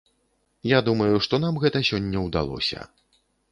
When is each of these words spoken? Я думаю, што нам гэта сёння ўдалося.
Я 0.67 0.79
думаю, 0.87 1.19
што 1.27 1.35
нам 1.45 1.61
гэта 1.65 1.83
сёння 1.91 2.25
ўдалося. 2.27 2.85